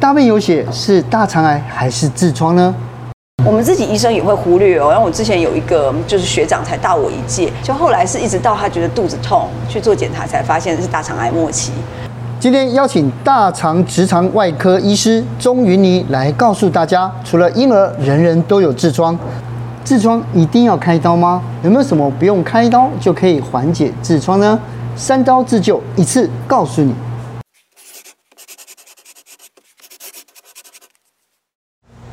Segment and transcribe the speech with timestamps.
[0.00, 2.74] 大便有血是大肠癌还是痔疮呢？
[3.44, 4.88] 我们自己医生也会忽略哦。
[4.88, 11.70] 然后我之前有一个就是学长才大我一届，就后来是一直到他觉得肚子痛去做检查，才发现是大肠癌末期。
[12.40, 19.14] 今天邀请大肠直肠外科医师钟云妮来告诉大家，除了婴儿，人人都有痔疮，
[19.84, 21.42] 痔疮一定要开刀吗？
[21.62, 24.58] 有没有什么不用开刀就可以缓解痔疮呢？
[24.96, 26.94] 三刀自救，一次告诉你。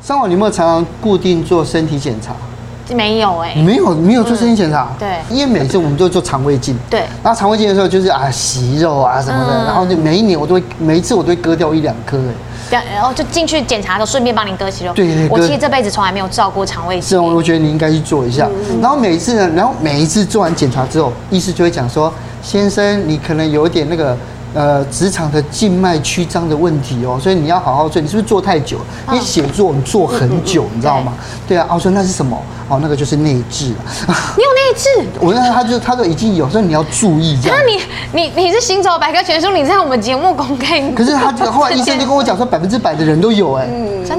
[0.08, 2.32] 上网，你有没有常常固定做身体检查？
[2.96, 4.96] 没有哎、欸，没有没有做身体检查、嗯。
[4.98, 6.74] 对，因为每次我们都做肠胃镜。
[6.88, 7.00] 对。
[7.22, 12.16] 然后肠胃镜的时候就是啊息肉啊什么的，嗯、然后就每一年我都会每一次我都会割掉一两颗
[12.70, 12.82] 哎。
[12.94, 14.94] 然后就进去检查的时候顺便帮您割息肉。
[14.94, 15.28] 对对。
[15.28, 17.10] 我其实这辈子从来没有照过肠胃镜。
[17.10, 18.48] 是，我觉得你应该去做一下。
[18.70, 22.10] 嗯、然后每一次呢，然后每一次做完检查之后，医师就会讲说，
[22.42, 24.16] 先生，你可能有一点那个。
[24.54, 28.00] 呃，直肠的静脉曲张的问题哦，所以你要好好做。
[28.00, 28.78] 你是不是坐太久？
[29.08, 31.12] 因为写作你坐很久，你知道吗？
[31.46, 32.36] 对啊，我说那是什么？
[32.68, 33.66] 哦，那个就是内痔。
[34.36, 35.06] 你有内痔？
[35.20, 37.58] 我那他就他都已经有，所以你要注意这样。
[37.58, 37.82] 那你
[38.12, 40.80] 你你是行走百科全书，你在我们节目公开。
[40.92, 43.68] 可是他后来医生就跟我讲说， 百分之百的人都有哎，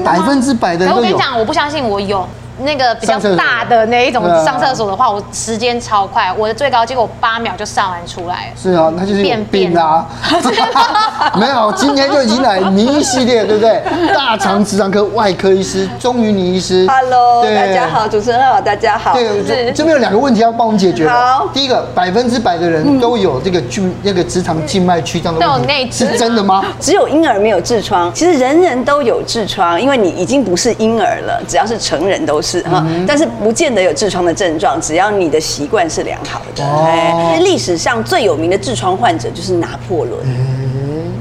[0.04, 1.02] 百分之百的人都有。
[1.02, 2.26] 我跟你讲，我不相信我有。
[2.60, 8.52] 那个比较大的那一种上厕所的话，我时间超快，我的最高结果八秒就上完出来。
[8.60, 10.06] 是啊，那就是便便啊。
[11.38, 13.82] 没有，今天就已经来名医系列，对不对？
[14.14, 16.86] 大肠直肠科外科医师钟云霓医师。
[16.88, 19.14] Hello，大家好，主持人好，大家好。
[19.14, 21.08] 对，这边有两个问题要帮我们解决。
[21.08, 26.64] 好，第一个，百分之百的人都有这个静那个直肠静脉曲张的问题，是真的吗？
[26.80, 32.49] 只有婴儿没有痔疮，其实人人都有痔疮，因为你已经不是婴儿了，只要是成人都是。
[32.50, 36.64] 是哈，但是不见得有痔疮的症状，只要你的习惯是良好的。
[36.64, 40.18] 哦，历史上最有名的痔疮患者就是拿破仑。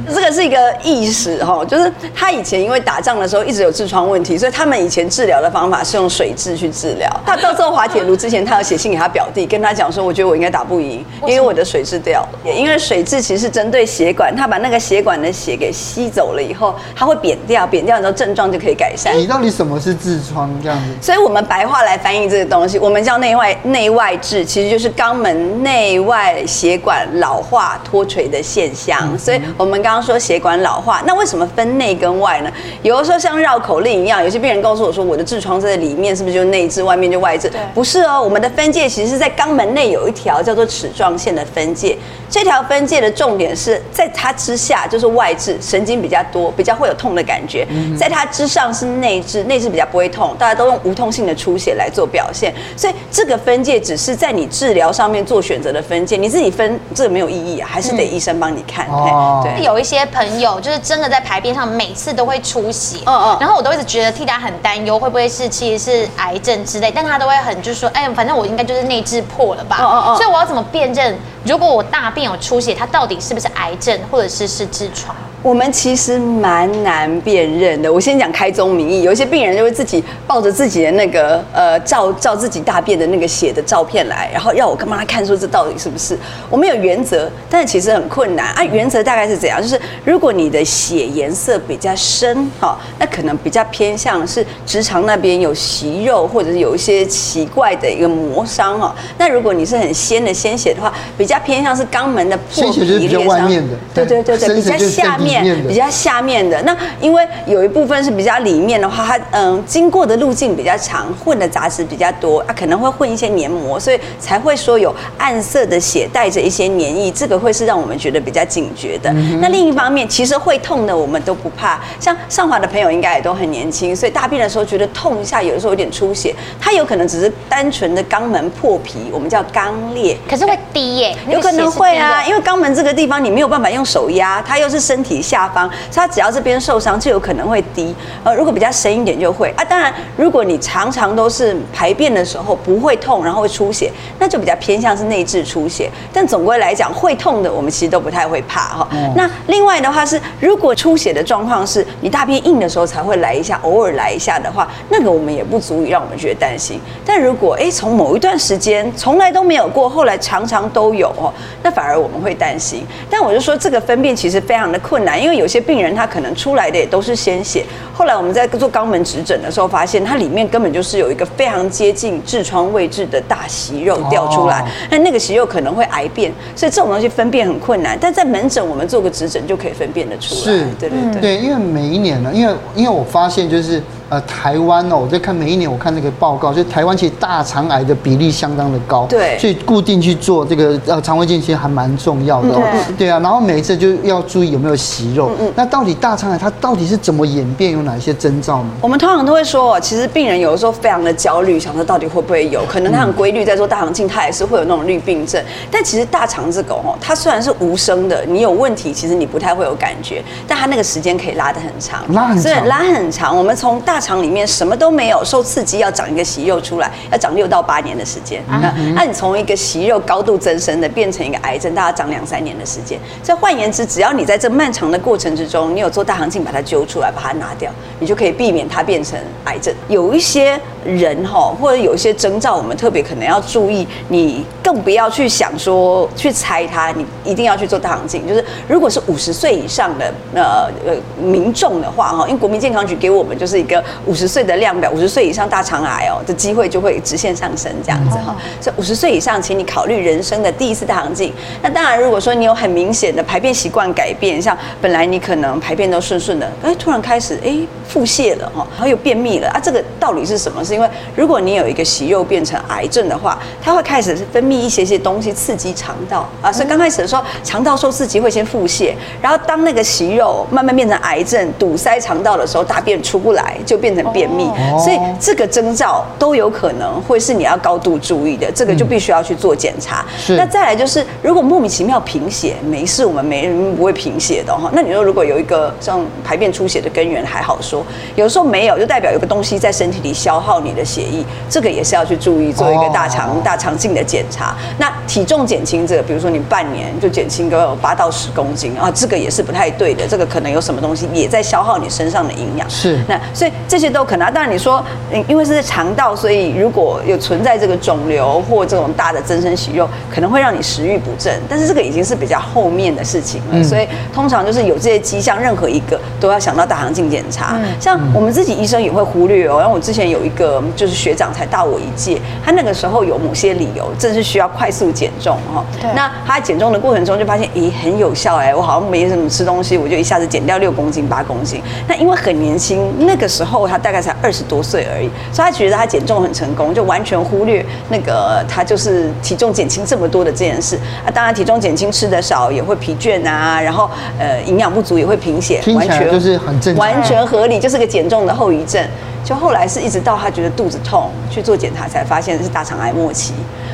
[0.10, 7.10] 这个是一个意识哈，就是他以前因为打仗的时候一直有痔疮问题，所以他们以前治疗的方法是用水蛭去治疗。
[7.26, 12.52] 他到最后滑铁卢之前，他有写信给他表弟，跟他讲说，我觉得我应该打不赢，因为我的水蛭掉了。
[12.52, 19.18] 因为水蛭其实是针对血管，他把那个血管的血给吸走了以后，它会扁掉，扁掉之后症状就可以改善。
[19.18, 21.06] 你到底什么是痔疮这样子？
[21.06, 29.18] 所以我们白话来翻译这个东西，我们叫内外内外痔，其实就是肛门内外血管老化脱垂的现象。
[29.18, 30.80] 所以我们刚刚说血管老。
[30.80, 32.50] 化，那为什么分内跟外呢？
[32.84, 37.50] 有的时候像绕口令一样，有些病人告诉我说，我的痔疮在里面，是不是就内痔，外面就外痔？
[37.74, 41.98] 不是哦，我们的分界其实是在肛门内有一条叫做齿状线的分界。
[42.30, 47.66] 这条分界的重点是在它之下就是外痔，神经比较多，比较会有痛的感觉；
[47.98, 50.34] 在它之上是内痔，内痔比较不会痛。
[50.40, 58.88] 大家都用无痛性的出血来做表现，所以这个分界只是在你治疗上面做选择的分界，你自己分这个没有意义啊，还是得医生帮你看。
[58.88, 71.18] 哦，对，有一些朋友就是真的在排便上每次都会出血，嗯嗯，然后我都一直觉得替他很担忧，会不会是其实是癌症之类，但他都会很就是说，哎，反正我应该就是内痔破了吧，嗯嗯嗯，所以我要怎么辨认？
[71.44, 75.16] 如果我大便有出血，它到底是不是癌症，或者是是痔疮？
[75.42, 77.92] 我们其实蛮难辨认的。
[77.92, 86.18] 我先讲开宗明义，有一些病人就会自己抱着自己的那个呃照照自己大便的那个血的照片来，然后要我干嘛看说这到底是不是？
[86.50, 88.64] 我们有原则，但是其实很困难啊。
[88.66, 89.62] 原则大概是怎样？
[89.62, 98.94] 就是如果你的血颜色比较深，哈，那可能比较偏向是直肠那边有息肉，或者是有一些奇怪的一个磨伤哈。
[99.18, 103.50] 那如果你是很鲜的鲜血的话，比较偏向是肛门的破皮裂伤。
[103.94, 105.29] 对对对对，比较下面。
[105.30, 119.10] 面比较下面的那，因为有一部分是比较里面的话，它嗯经过的路径比较长，混的杂质比较多啊，可能会混一些黏膜，所以才会说有暗色的血带着一些黏液，这个会是让我们觉得比较警觉的。
[119.12, 135.19] 嗯、那另一方面，其实会痛的我们都不怕，像上华的朋友应该也都很年轻，所以大便的时候觉得痛一下，有的时候有点出血，它有可能只是单纯的肛门破皮，我们叫肛裂，可是会滴耶，有可能会啊，因为肛门这个地方你没有办法用手压，它又是身体。
[135.22, 137.96] 下方，所以它只要这边受伤，就有可能会低。
[138.24, 139.64] 呃，如果比较深一点就会啊。
[139.64, 145.90] 当然，如果你常常都是排便的时候不会痛，然后会出血，那就比较偏向是内痔出血。
[146.12, 148.88] 但总归来讲，会痛的我们其实都不太会怕哈。
[148.92, 156.80] 嗯、那另外的话是，如果出血的状况是你大便硬的时候才会来一下，偶尔来一下的话，那个我们也不足以让我们觉得担心。
[157.06, 162.86] 但如果哎从某一段时间从来都没有过，后来常常都有哦，那反而我们会担心。
[163.10, 165.09] 但我就说这个分辨其实非常的困难。
[165.10, 167.66] 难，因为有些病人他可能出来的也都是鲜血。
[167.94, 177.98] 后来我们在做肛门指诊的时候，发现它里面根本就是有一个非常接近痔疮位置的大息肉掉出来，那、哦、那个息肉可能会癌变，所以这种东西分辨很困难。
[178.00, 180.42] 但在门诊我们做个指诊就可以分辨得出来。
[180.42, 183.82] 是，对对对，对，因为每一年呢，因为因为我发现就是。
[184.10, 198.70] 呃，台湾哦，我在看每一年我看那个报告，就台湾其实大肠癌的比例相当的高，对，所以固定去做这个呃肠胃镜其实还蛮重要的，哦，对，对啊，然后每一次就要注意有没有息肉，嗯，那到底大肠癌它到底是怎么演变，有哪一些征兆呢？
[198.82, 205.40] 我们通常都会说，其实病人有的时候非常的焦虑，想说到底会不会有，可能他很规律在做大肠镜，他也是会有那种绿病症，
[205.70, 214.80] 但其实大肠这个哦，它虽然是无声的，你有问题其实你不太会有感觉，但它那个时间可以拉得很长，拉很长，所以拉很长，我们从大肠里面什么。
[214.80, 218.42] 都没有受刺激，要长一个息肉出来，要长六到八年的时间。
[218.48, 222.98] 那那你从一个息肉高度增生的变成一个癌症，大概长两三年的时间。
[223.22, 227.70] 所以换言之，只要你在这漫长的过程之中，你有做大肠镜把它揪出来，把它拿掉，
[228.00, 229.74] 你就可以避免它变成癌症。
[229.90, 238.26] 有一些人哈，或者有一些征兆，我们特别可能要注意，你更不要去想说去猜它，你一定要去做大肠镜。
[238.26, 244.70] 就是如果是五十岁以上的呃呃民众的话哈，因为国民健康局给我们就是一个五十岁的量。
[244.80, 248.34] 表五十岁以上大肠癌哦的机会就会直线上升，这样子哈。
[248.62, 251.34] 所以五十岁以上，请你考虑人生的第一次大肠镜。
[251.62, 257.58] 那当然，如果说你有很明显的排便习惯改变，像本来你可能排便都顺顺的，哎，突然开始哎
[257.88, 260.64] 腹泻了哈，然后又便秘了啊，这个道理是什么？
[260.64, 274.50] 是因为如果你有一个息肉变成癌症的话，它会开始分泌一些些东西刺激肠道啊，所以刚开始的时候肠道受刺激会先腹泻，然后当那个息肉慢慢变成癌症堵塞肠道的时候，大便出不来就变成便秘。
[274.78, 280.06] 所以这个征兆都有可能会是你要高度注意的，这个就必须要去做检查。
[280.38, 284.70] 那再来就是，如果莫名其妙贫血，没事，我们没人不会贫血的哈。
[284.74, 287.86] 那你说如果有一个像排便出血的根源还好说，
[288.16, 294.56] 有时候没有，就代表有个东西在身体里消耗你的血液，这个也是要去注意，做一个大肠大肠镜的检查。
[294.78, 302.70] 那体重减轻这个，比如说你半年就减轻个八到十公斤啊，这个也是不太对的，这个可能有什么东西也在消耗你身上的营养。
[302.70, 303.00] 是。
[303.08, 304.84] 那所以这些都可能，当然你说。
[305.28, 311.34] 因为是在肠道，所以如果有存在这个肿瘤或这种大的增生息肉，可能会让你食欲不振。
[311.50, 317.60] 但是这个已经是比较后面的事情了，所以通常就是有这些迹象，任何一个都要想到大肠镜检查。
[317.80, 319.58] 像我们自己医生也会忽略哦。
[319.58, 325.66] 然后我之前有一个就是学长才大我一届，他那个时候有某些理由，正是需要快速减重哈。
[325.96, 331.60] 那他减重的过程中就发现，咦，很有效哎，我好像没什么吃东西，我就一下子减掉六公斤八公斤。
[331.88, 335.10] 那因为很年轻，那个时候他大概才二十多岁而已。
[335.32, 341.10] 所以他觉得他减重很成功，就完全忽略那个他就是体重减轻这么多的这件事啊。
[341.12, 343.90] 当然体重减轻吃的少也会疲倦啊，然后
[344.20, 348.84] 呃营养不足也会贫血，完全就是很正常，完全合理，就是个减重的后遗症。
[349.22, 353.34] 就后来是一直到他觉得肚子痛去做检查才发现是大肠癌末期。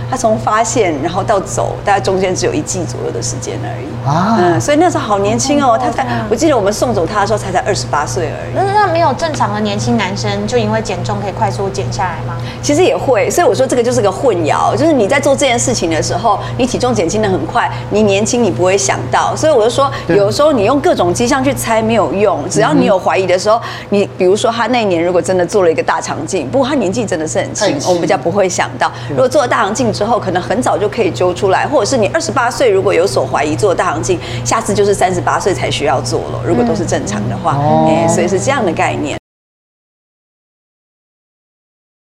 [0.09, 4.37] 他从发现然后到走，大概中间只有一季左右的时间而已啊。
[4.39, 8.53] 嗯，所以那时候好年轻哦，他才我记得我们送走他的时候才才二十八岁而已。
[8.55, 12.35] 那那没有正常的年轻男生就因为减重可以快速减下来吗？
[12.61, 23.59] 其实也会，所以我说这个就是个混淆，就是你在做这件事情的时候，你体重减轻的很快，你年轻你不会想到，所以我就说有时候你用各种迹象去猜没有用，只要你有怀疑的时候，
[23.89, 36.41] 你比如说他那一年如果真的做了一个大肠镜，不过他年纪真的是很轻，我们比较不会想到，如果做了大肠镜之后，可能很早就可以揪出来，或者是你二十八岁如果有所怀疑做大肠镜，下次就是三十八岁才需要做了。
[36.45, 37.57] 如果都是正常的话，
[37.87, 39.17] 哎，所以是这样的概念。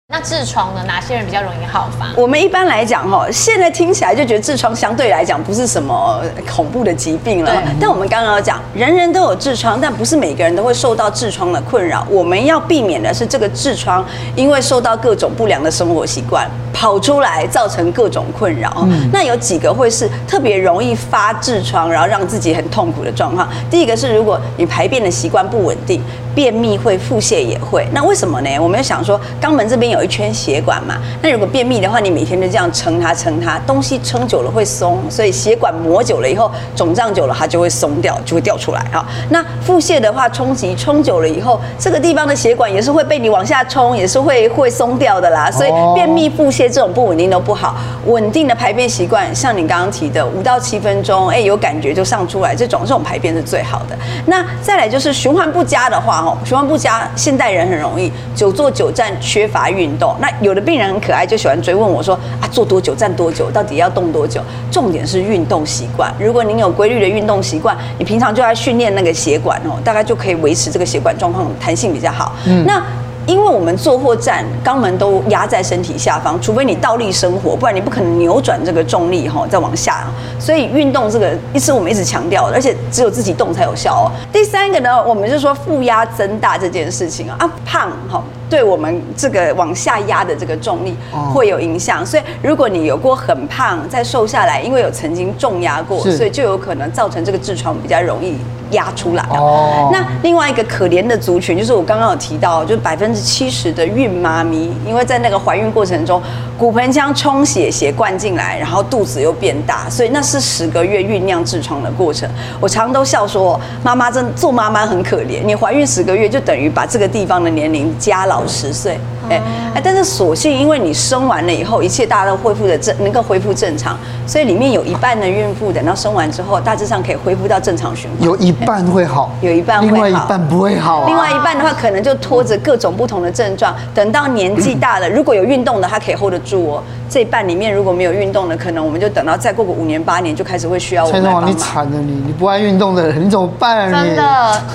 [0.09, 0.85] 那痔疮呢？
[0.87, 2.13] 哪些人比较容易好发？
[2.17, 7.61] 我们一般来讲，哈，现在听起来就觉得痔疮相对来讲不是什么恐怖的疾病了。
[7.81, 12.07] 但我们刚刚有讲，人人都有痔疮，但不是每个人都会受到痔疮的困扰。
[12.09, 18.87] 我们要避免的是这个痔疮，因为受到各种不良的生活习惯跑出来，造成各种困扰。
[18.89, 19.11] 嗯。
[19.13, 23.49] 那有几个会是特别容易发痔疮，然后让自己很痛苦的状况。
[23.69, 26.01] 第一个是，如果你排便的习惯不稳定，
[26.37, 27.89] 便秘会，腹泻也会。
[27.93, 28.59] 那为什么呢？
[28.61, 39.07] 我们要想说，肛门这边有一圈血管嘛，那如果便秘的话，你每天就这样撑它撑它，东西撑久了会松，所以血管磨久了以后，肿胀久了它就会松掉，就会掉出来哈。
[39.31, 45.51] 那腹泻的话，冲击冲久了以后，这个地方的血管也是会被你往下冲，也是会会松掉的啦。
[45.51, 47.75] 所以便秘、腹泻这种不稳定都不好，
[48.05, 53.97] 稳定的排便习惯，像你刚刚提的五到七分钟，哎，有感觉就上出来，这种这种排便是最好的。
[54.27, 60.15] 那再来就是循环不佳的话，哦，循环不佳，现代人很容易久坐久站，缺乏运动。
[60.21, 64.41] 那有的病人很可爱，就喜欢追问我说啊，坐多久站多久，到底要动多久？
[64.73, 66.13] 重点是运动习惯。
[66.19, 72.33] 如果您有规律的运动习惯，你平常就在训练那个血管哦，大概就可以维持这个血管状况弹性比较好。
[72.47, 72.83] 嗯，那。
[73.27, 80.07] 因为我们坐或站，肛门都压在身体下方，除非你倒立生活，不然你不可能扭转这个重力哈，再往下。
[80.39, 84.07] 所以运动这个一直我们一直强调的，而且只有自己动才有效哦。
[84.33, 90.95] 第三个呢，我们就说负压增大这件事情啊，胖哈，对我们这个往下压的这个重力
[91.33, 92.05] 会有影响。
[92.05, 98.37] 所以如果你有过很胖再瘦下来，因为有曾经重压过，所以就有可能造成这个痔疮比较容易。
[98.73, 99.91] 压出来哦。
[99.93, 106.21] 那另外一个可怜的族群，就是我刚刚有提到，就是百分之七十的孕妈咪，因为在那个怀孕过程中，
[106.59, 112.29] 骨盆腔充血，血灌进来，然后肚子又变大，所以那是十个月酝酿痔疮的过程。
[112.61, 118.99] 我常都笑说，妈妈真做妈妈很可怜，你怀孕十个月就等于把这个地方的年龄加老老十岁。
[119.31, 119.41] 哎
[119.75, 128.23] 哎，但是所幸因为你生完了以后，一切大家都恢复的正，能够恢复正常，所以里面有一半的孕妇等到生完之后，大致上可以恢复到正常循环。
[128.23, 131.07] 有一半会好， 有一半会好，另外一半不会好啊。
[131.07, 136.83] 另外一半的话，可能就拖着各种不同的症状，等到年纪大了，如果有运动的，他可以 hold 得住哦。
[137.09, 141.53] 这一半里面如果没有运动的，可能我们就等到再过个五年八年，就开始会需要我们来帮忙。
[141.53, 144.03] 蔡总，你惨了你，你不爱运动的人，你怎么办啊？
[144.03, 144.23] 真的。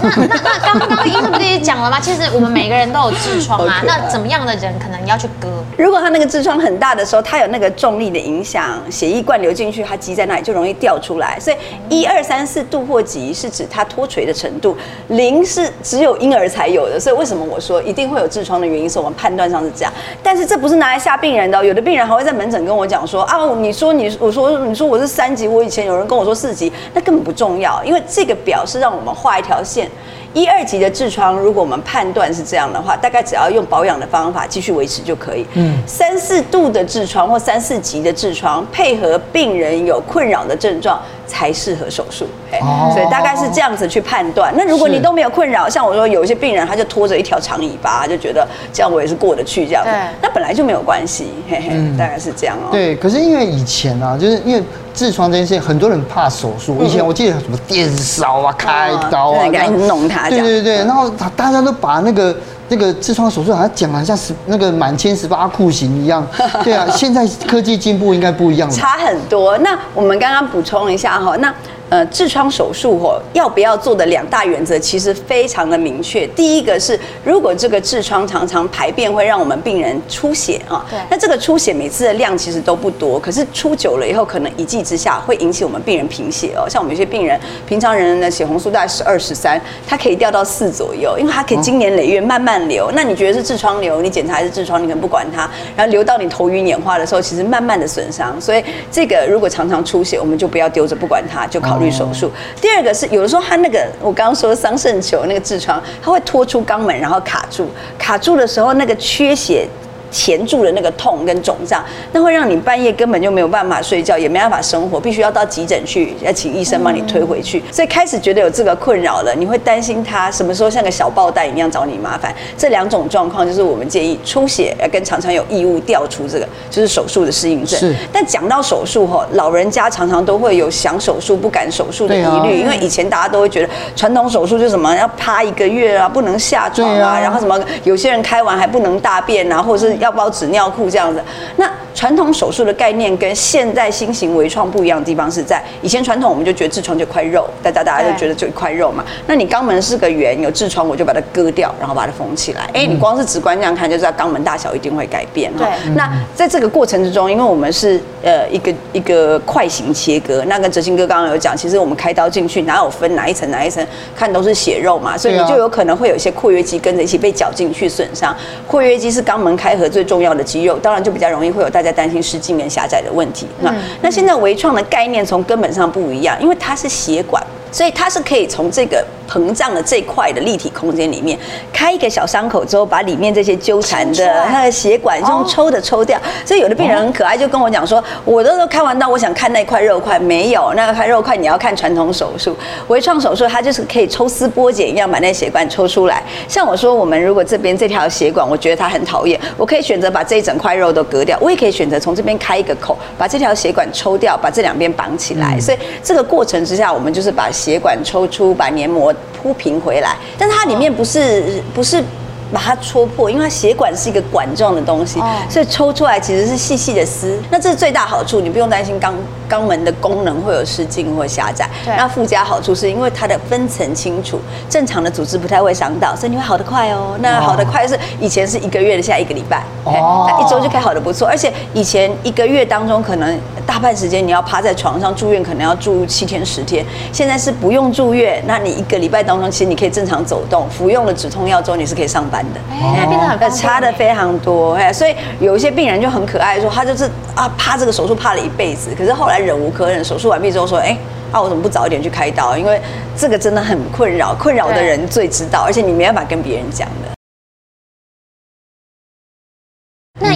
[0.01, 1.99] 那那刚刚医生不是也讲了吗？
[2.01, 3.81] 其实我们每个人都有痔疮啊。
[3.85, 5.49] 那怎么的人可能要去割？
[5.77, 11.37] 如果他那个痔疮很大的时候，他有那个重力的影响，血液灌流进去，它积在那里就容易掉出来。
[11.37, 11.57] 所以
[11.89, 14.77] 一二三四度或级是指它脱垂的程度，
[15.09, 16.97] 零是只有婴儿才有的。
[16.97, 19.91] 所以为什么我说一定会有痔疮的原因，是我们判断上是这样。
[20.23, 22.21] 但是这不是拿来吓病人的，有的病人还会。
[22.21, 29.89] 在门诊跟我讲说啊，你说你我说你说我是三级，我以前有人跟我说四级，那根本不重要，因为这个表是让我们画一条线。
[30.33, 35.45] 一二级的痔疮，如果我们判断是这样的话，大概只要用保养的方法继续维持就可以。
[35.55, 41.01] 嗯，三四度的痔疮或三四级的痔疮，配合病人有困扰的症状。
[41.31, 42.25] 才适合手术，
[42.61, 44.53] 哦，所以大概是这样子去判断。
[44.57, 49.89] 那如果你都没有困扰，像我说有一些病人，他就拖着一条长尾巴，就觉得这样我也是过得去这样子。
[50.21, 52.67] 那本来就没有关系，嘿嘿，大概是这样哦。
[52.69, 54.61] 对，可是因为以前啊，就是因为
[54.93, 56.83] 痔疮这件事情，很多人怕手术。
[56.83, 60.29] 以前我记得什么电烧啊、开刀啊，赶紧弄它。
[60.29, 62.35] 对对对，然后大家都把那个
[62.71, 66.25] 那个痔疮手术好像讲了像十那个满清十八酷刑一样。
[66.63, 68.73] 对啊，现在科技进步应该不一样了。
[68.73, 69.57] 差很多。
[69.57, 71.53] 那我们刚刚补充一下哈，那。
[71.91, 76.25] 呃，痔疮手术哦，要不要做的两大原则其实非常的明确。
[76.27, 86.63] 第一个是，如果这个痔疮常常排便会让我们病人出血啊，对，那这个出血每次的量其实都不多，可是出久了以后，可能一剂之下会引起我们病人贫血哦。
[86.69, 92.89] 像我们有些病人，平常人的血红素大概十二十三，它可以掉到四左右，因为它可以经年累月慢慢流。
[92.95, 95.41] 那你觉得是痔疮瘤，你检查还是痔疮，你可能不管它，
[95.75, 98.39] 然后流到你头晕眼花的时候，其实慢慢的损伤。
[98.39, 101.80] 所以这个如果常常出血，我们就不要丢着不管它，就考。
[101.89, 109.67] 手术，第二个是有的时候他那个我刚刚说桑葚球那个痔疮，它会拖出肛门，然后卡住，卡住的时候那个缺血。
[110.11, 117.63] 钳住了那个痛跟肿胀，那会让你半夜根本就没有办法睡觉，也没办法生活，必须要到急诊去，要请医生帮你推回去。
[117.71, 122.35] 所以开始觉得有这个困扰了，你会担心他什么时候像个小爆弹一样找你麻烦。
[122.57, 127.79] 这两种状况就是我们建议出血跟常常有异物掉出这个，就是手术的适应症。
[127.79, 127.95] 是。
[128.11, 140.00] 但讲到手术哈，老人家常常都会有想手术不敢手术的疑虑，因为以前大家都会觉得传统手术就什么要趴一个月啊，不能下床啊，然后什么有些人开完还不能大便啊，或者是。
[140.01, 141.23] 要包纸尿裤这样子，
[141.55, 149.05] 那传统手术的概念跟现在新型微创不一样的地方是在以前传统我们就觉得痔疮就一块肉，大家大家就觉得就一块肉嘛。
[149.27, 152.67] 那你肛门是个圆，有痔疮我就把它割掉，然后把它缝起来。
[152.73, 155.69] 哎，你光是直观这样看就知道肛门大小一定会改变哈。
[155.93, 168.35] 那在这个过程之中，因为我们是呃一个一个块形切割，那跟哲兴哥刚刚有讲，其实我们开刀进去哪有分哪一层哪一层，看都是血肉嘛，所以你就有可能会有一些括约肌跟着一起被绞进去损伤。
[168.65, 173.47] 括约肌是肛门开合最重要的肌肉，当然就比较容易会有大家担心失禁跟狭窄的问题。
[173.61, 179.03] 那那现在微创的概念从根本上不一样，因为它是血管，所以它是可以从这个。
[179.31, 181.39] 膨胀的这块的立体空间里面，
[181.71, 186.19] 开一个小伤口之后，把里面这些纠缠的那个血管用抽的抽掉。
[186.45, 192.53] 所以有的病人很可爱，就跟我讲说，我都都开完刀，我想看那块肉块，没有那个块肉块，你要看传统手术。
[192.89, 196.21] 微创手术它就是可以抽丝剥茧一样把那血管抽出来。
[196.49, 205.57] 像我说，我们如果这边这条血管，我觉得它很讨厌，我可以选择把这一整块肉都割掉，我也可以选择从这边开一个口，把这条血管抽掉，把这两边绑起来。
[205.57, 209.13] 所以这个过程之下，我们就是把血管抽出，把黏膜。
[209.41, 212.03] 铺平回来，但它里面不是不是。
[212.51, 217.37] 把它戳破，因为它血管是一个管状的东西，哦、所以抽出来其实是细细的丝。
[217.49, 219.13] 那这是最大好处，你不用担心肛
[219.49, 221.69] 肛门的功能会有失禁或狭窄。
[221.85, 224.39] 对那附加好处是因为它的分层清楚，
[224.69, 227.17] 正常的组织不太会伤到，所以你会好得快哦。
[227.21, 231.27] 那好得快是以前是一个月的，现在一个礼拜，哦，那一周就可以好得不错。
[231.27, 242.40] 而且以前一个月当中可能大半时间你要趴在床上住院，可能要住七天十天，现在是不用住院，那你一个礼拜当中其实你可以正常走动，服用了止痛药之后你是可以上班。
[242.69, 247.05] 哎，变得很差的非常多，哎，所以有一些病人就很可爱，说他就是
[247.35, 250.97] 啊，怕这个手术怕了一辈子，可是后来忍无可忍，手术完毕之后说，哎，
[251.31, 252.57] 啊，我怎么不早一点去开刀？
[252.57, 252.79] 因为
[253.15, 256.87] 这个真的很困扰，困扰的人最知道，而且你没办法跟别人讲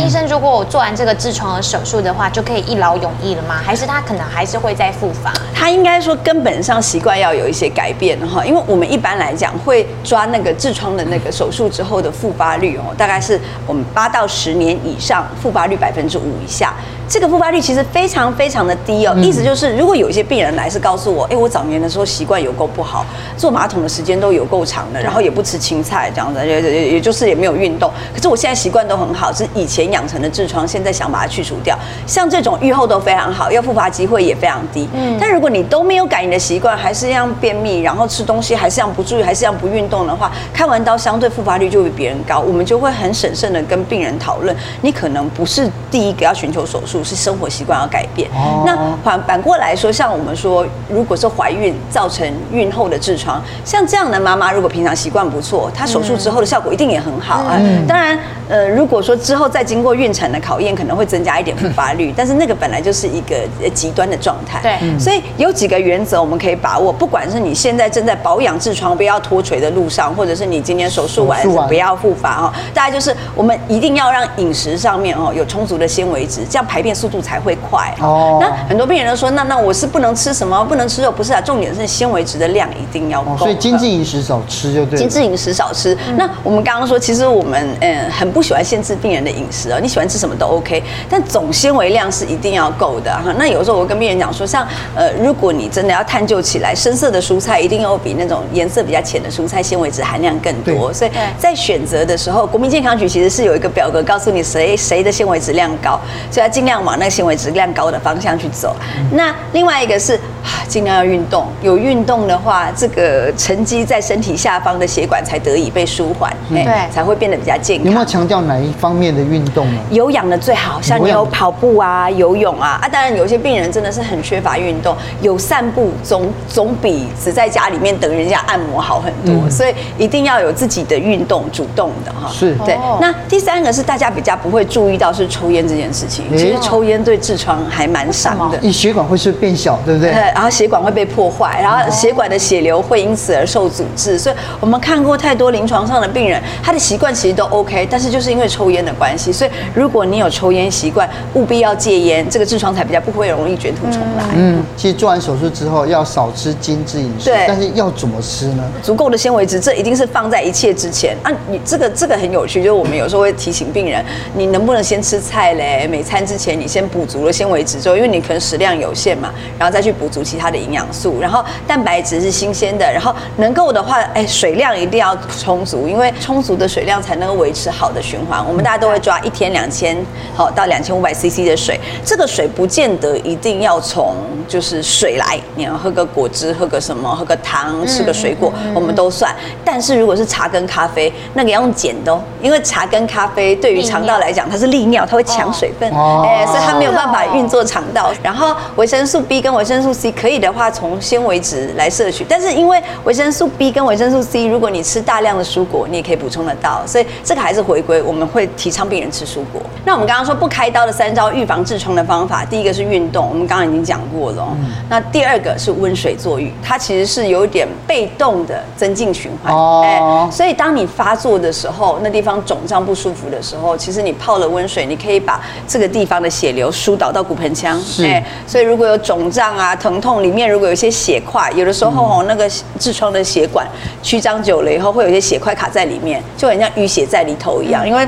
[0.06, 3.56] 医生，如果我做完这个痔疮的手术的话，就可以一劳永逸了吗？
[3.66, 5.34] 还是他可能还是会再复发？
[5.52, 16.76] 他应该说根本上习惯要有一些改变哈，因为我们一般来讲会抓那个痔疮的那个手术之后的复发率哦，大概是我们八到十年以上复发率百分之五以下。
[17.08, 23.06] 这个复发率其实非常非常的低哦，意思就是如果有一些病人来是告诉我，哎，我早年的时候习惯有够不好，
[23.38, 34.88] 坐马桶的时间都有够长的，然后也不吃青菜这样子，也也也就是也没有运动，可是我现在习惯都很好，是以前养成的痔疮，现在想把它去除掉，像这种预后都非常好，要复发机会也非常低。
[34.94, 46.95] 嗯，但如果你都没有改你的习惯，还是一样便秘，然后吃东西还是这样不注意，还是这样不运动的话，开完刀相对复发率就比别人高，我们就会很审慎的跟病人讨论，你可能不是第一个要寻求手术。
[47.04, 48.30] 是生活习惯要改变。
[48.32, 57.58] 哦、那反反过来说，像我们说，如果是怀孕造成孕后的痔疮，像这样的妈妈，如果平常习惯不错，她手术之后的效果一定也很好啊。
[57.60, 63.36] 嗯、当然，呃，如果说之后再经过孕产的考验，可能会增加一点复发率，但是那个本来就是一个
[63.74, 64.62] 极端的状态。
[64.62, 66.94] 对，所以有几个原则我们可以把握。
[66.94, 76.85] 不管是你现在正在保养痔疮不要脱垂的路上，或者是你今天手术完不要复发哦，大家就是我们一定要让饮食上面哦有充足的纤维质，这样排。
[76.86, 78.38] 变速度才会快哦。
[78.40, 81.42] 那很多病人都说，那那我是不能吃什么，不能吃肉，不是啊。
[81.42, 83.36] 重点是纤维质的量一定要够。
[83.38, 85.00] 所以精致饮食少吃就对。
[85.00, 85.98] 精致饮食少吃。
[86.16, 89.80] 那我们刚刚说，其实我们嗯很不喜欢限制病人的饮食哦。
[89.82, 93.34] 你喜欢吃什么都 OK，但总纤维量是一定要够的哈。
[93.40, 100.94] 那有时候我跟病人讲说，像呃，如果你真的要探究起来，深色的蔬菜一定要比那种颜色比较浅的蔬菜纤维质含量更多。
[100.94, 106.75] 所以在选择的时候，国民健康局其实是有一个表格告诉你谁谁的纤维质量高，所以要尽量。
[106.84, 108.76] 往那个纤维质量高的方向去走。
[109.12, 110.20] 那另外一个是
[110.68, 117.86] 尽量要运动，有运动的话，这个沉积在身体下方的血管才得以被舒缓，对，才会变得比较健康。
[117.86, 119.80] 有没有强调哪一方面的运动呢？
[119.92, 122.88] 有氧的最好，像你有跑步啊、游泳啊啊。
[122.88, 129.50] 当然，有些病人真的是很缺乏运动，有散步总总比只在家里面等人家按摩好很多。
[129.50, 132.30] 所以一定要有自己的运动，主动的哈。
[132.32, 132.78] 是对。
[133.00, 140.12] 那第三个是大家比较不会注意到是抽烟这件事情，其实抽烟对痔疮还蛮伤的，你血管会是变小，对不对？
[140.36, 144.20] 然后血管会被破坏，然后血管的血流会因此而受阻滞。
[144.20, 154.26] 所以我们看过太多临床上的病人，他的习惯其实都 OK，但是就是因为抽烟的关系，所以如果你有抽烟习惯，务必要戒烟，这个痔疮才比较不会容易卷土重来。
[154.36, 158.64] 嗯，其实做完手术之后要少吃精致饮食，对，但是要怎么吃呢？
[158.84, 161.32] 足够的纤维质，这一定是放在一切之前啊。
[161.50, 164.04] 你这个这个很有趣，就是我们有时候会提醒病人，
[164.36, 165.88] 你能不能先吃菜嘞？
[165.88, 178.44] 每餐之前你先补足了纤维质之后，因为你可能食量有限嘛，然后再去补足其他的营养素，然后蛋白质是新鲜的，然后能够的话，哎，水量一定要充足，因为充足的水量才能够维持好的循环。
[178.46, 179.96] 我们大家都会抓一天两千
[180.36, 184.16] 好到两千五百 CC 的水，这个水不见得一定要从
[184.48, 189.34] 就是水来，你要喝个果汁，喝个什么，喝个糖，吃个水果，我们都算。
[189.64, 198.12] 但是如果是茶跟咖啡，那个要用碱的哦，因为茶跟咖啡对于肠道来讲它是利尿，它会抢水分，哎，所以它没有办法运作肠道。
[198.24, 202.26] 然后维生素 B 跟维生素 C 可以的话，从纤维质来摄取。
[202.28, 206.82] 但是因为维生素 B 跟维生素 C，如果你吃大量的蔬果，你也可以补充得到。
[206.86, 209.62] 所以这个还是回归，我们会提倡病人吃蔬果。
[209.86, 214.48] 那我们刚刚说不开刀的三招预防痔疮的方法，第一个是运动，我们刚刚已经讲过了。
[214.90, 219.54] 那第二个是温水坐浴，它其实是有点被动的增进循环。
[219.54, 220.30] 哦。
[220.32, 227.80] 所以当你发作的时候，那地方肿胀不舒服的时候，其实你泡了温水，你可以把这个地方的血流疏导到骨盆腔。
[227.80, 228.22] 是。
[228.48, 233.68] 所以如果有肿胀啊、疼痛，里面如果有一些血块，有的时候哦，那个痔疮的血管
[234.02, 238.08] 曲张久了以后，会有一些血块卡在里面，就很像淤血在里头一样，因为。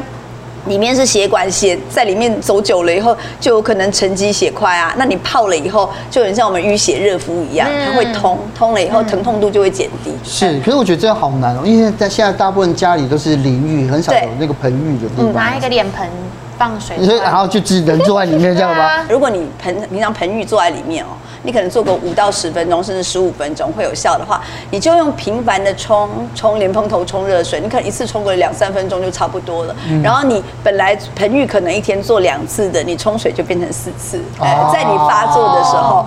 [0.65, 4.93] 里面是血管，血在里面走久了以后，就有可能沉积血块啊。
[4.97, 10.11] 那你泡了以后，就很像我们淤血热敷一样，它会通，通了以后疼痛度就会减低。
[10.25, 15.33] 是，可是我觉得这样好难哦，因为在现在大部分家里都是淋浴，很少有那个盆浴的地方。
[15.35, 16.05] 拿一个脸盆
[16.57, 19.05] 放水，然后就只能坐在里面这样吗？
[19.09, 21.15] 如果你盆平常盆浴坐在里面哦。
[21.47, 29.73] 你可能做个五到十分钟，甚至十五分钟会有效的话，你就用频繁的冲冲莲蓬头冲热水，你可能一次冲个两三分钟就差不多了。
[29.87, 34.17] 嗯、然后你本来盆浴可能一天做两次的，你冲水就变成四次。
[34.39, 36.05] 哦、在你发作的时候，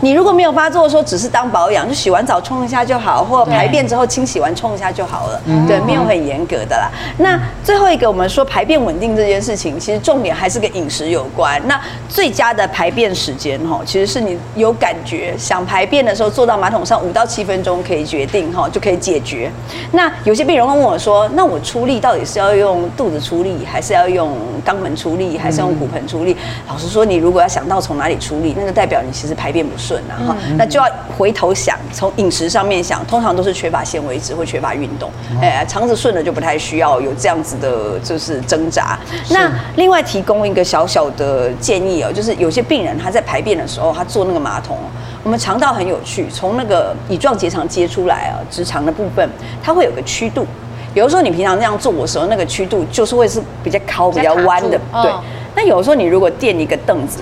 [0.00, 5.40] 你如果没有发作的时候，只是当保养，就洗完澡冲一下就好，或排便之后清洗完冲一下就好了。
[5.68, 6.90] 对，对，没有很严格的啦。
[7.18, 11.60] 那最后一个，我们说排便稳定这件事情，其实重点还是跟饮食有关。
[11.68, 14.74] 那最佳的排便时间哈，其实是你有。
[14.80, 19.50] 感觉想排便的时候，坐到马桶上五到七分钟可以决定哈，就可以解决。
[19.92, 24.34] 那有些病人会问我说：“那我出力到底是要用肚子出力，还是要用
[24.64, 30.36] 肛门出力，还是用骨盆出力？”嗯、老实说，你如果要想到从哪里出力，那就代表你其实排便不顺啊哈。
[30.48, 35.10] 嗯、那就要回头想，从饮食上面想，通常都是缺乏纤维质或缺乏运动。
[35.40, 38.98] 哎，肠子顺了就不太需要有这样子的，就是挣扎。
[39.24, 44.78] 是那另外提供一个小小的建议哦，就是有些病人他在排便的时候，他坐那个马桶。
[45.22, 49.28] 我们肠道很有趣，从那个乙状结肠接出来啊，直肠的部分，
[49.62, 50.46] 它会有个曲度。
[50.94, 55.12] 有的时候你平常这样坐的时候，那个曲度就是会是比较高、比较弯的，对。
[55.54, 57.20] 那有的时候你如果垫一个凳子。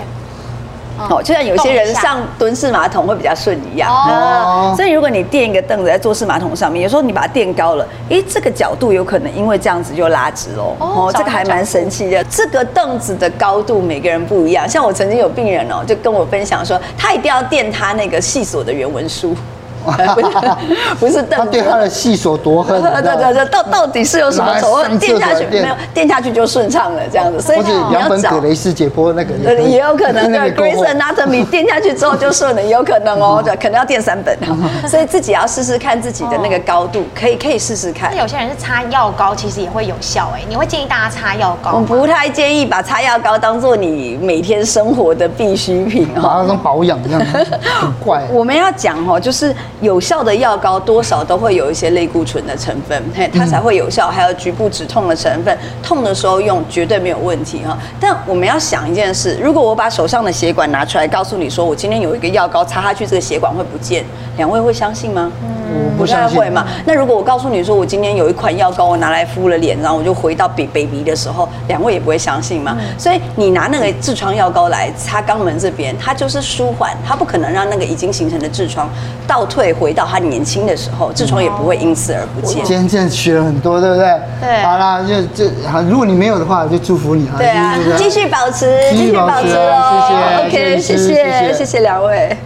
[0.98, 10.76] 哦，就像有些人上蹲式马桶会比较顺一样，哦，所以如果你垫一个凳子在坐式马桶上面，有时候你把它垫高了，诶，这个角度有可能因为这样子就拉直喽。
[10.78, 12.22] 哦，这个还蛮神奇的。
[12.24, 19.37] 这个凳子的高度每个人不一样，像我曾经有病人哦，就跟我分享说，他一定要垫他那个细锁的原文书。
[20.14, 20.28] 不是
[21.00, 22.80] 不是他对他的细锁多恨。
[22.82, 24.98] 对对对，到到底是有什么仇恨？
[24.98, 25.74] 垫下去没有？
[25.94, 27.40] 垫下去就顺畅了，这样子。
[27.40, 30.52] 所以你要找雷斯解剖那个， 也有可能对。
[30.54, 34.36] Grace Anatomy 垫下去之后就顺了，也有可能哦，对，可能要垫三本。
[34.88, 38.10] 所以自己要试试看自己的那个高度，可以可以试试看。
[38.12, 40.40] 那有些人是擦药膏，其实也会有效哎。
[40.48, 41.72] 你会建议大家擦药膏？
[41.74, 47.20] 我不太建议把擦药膏当做你每天生活的必需品哦，把它当保养一样，
[47.80, 48.22] 很怪。
[48.32, 49.54] 我们要讲哦，就是。
[49.80, 54.08] 有效的药膏多少都会有一些类固醇的成分，嘿，它才会有效。
[54.08, 57.78] 还有局部止痛的成分，痛的时候用绝对没有问题哈。
[58.00, 64.04] 但我们要想一件事，如果我把手上的血管拿出来，告诉你说我今天有一个药膏擦下去，这个血管会不见，
[64.36, 65.30] 两位会相信吗？
[65.70, 66.66] 嗯，不太会嘛。
[66.86, 72.76] 那如果我告诉你说我今天有一款药膏，我拿来敷了脸，然后我就回到 baby 的时候，两位也不会相信吗？
[72.96, 78.88] 所以你拿那个痔疮药膏来擦肛门这边，它就是舒缓，它不可能让那个已经形成的痔疮
[79.26, 79.67] 倒退。
[79.72, 82.64] 回到他年轻的时候，痔疮也不会因此而不见。
[82.64, 84.20] 今天真的学了很多，对不对？
[84.40, 84.62] 对。
[84.62, 85.83] 好啦，就就好。
[85.83, 87.35] 如果你没有的话，就祝福你啊。
[87.38, 90.46] 对啊，继续保持，继续保持哦。
[90.50, 90.74] 谢谢。
[90.74, 92.37] OK，谢谢，谢谢两位。